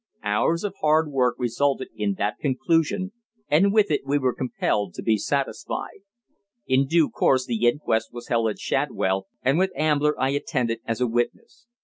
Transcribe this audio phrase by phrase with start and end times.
[0.23, 3.11] Hours of hard work resulted in that conclusion,
[3.49, 5.99] and with it we were compelled to be satisfied.
[6.65, 11.01] In due course the inquest was held at Shadwell, and with Ambler I attended as
[11.01, 11.67] a witness.